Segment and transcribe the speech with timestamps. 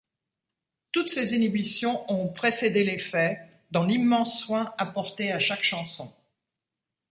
[0.91, 3.37] Toutes ses inhibitions ont précédé les faits,
[3.69, 6.11] dans l'immense soin apporté à chaque chanson.